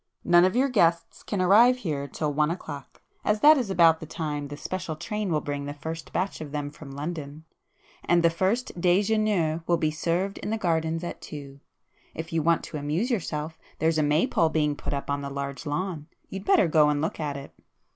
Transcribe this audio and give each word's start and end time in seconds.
"None 0.23 0.45
of 0.45 0.55
your 0.55 0.67
guests 0.67 1.21
can 1.21 1.39
arrive 1.43 1.77
here 1.77 2.07
till 2.07 2.33
one 2.33 2.49
o'clock,—as 2.49 3.37
[p 3.37 3.41
262] 3.41 3.41
that 3.47 3.59
is 3.63 3.69
about 3.69 3.99
the 3.99 4.07
time 4.07 4.47
the 4.47 4.57
special 4.57 4.95
train 4.95 5.31
will 5.31 5.41
bring 5.41 5.65
the 5.67 5.75
first 5.75 6.11
batch 6.11 6.41
of 6.41 6.51
them 6.51 6.71
from 6.71 6.89
London,—and 6.89 8.23
the 8.23 8.31
first 8.31 8.81
'déjeuner' 8.81 9.61
will 9.67 9.77
be 9.77 9.91
served 9.91 10.39
in 10.39 10.49
the 10.49 10.57
gardens 10.57 11.03
at 11.03 11.21
two. 11.21 11.59
If 12.15 12.33
you 12.33 12.41
want 12.41 12.63
to 12.63 12.77
amuse 12.77 13.11
yourself 13.11 13.59
there's 13.77 13.99
a 13.99 14.01
Maypole 14.01 14.49
being 14.49 14.75
put 14.75 14.91
up 14.95 15.11
on 15.11 15.21
the 15.21 15.29
large 15.29 15.67
lawn,—you'd 15.67 16.45
better 16.45 16.67
go 16.67 16.89
and 16.89 16.99
look 16.99 17.19
at 17.19 17.37
it." 17.37 17.53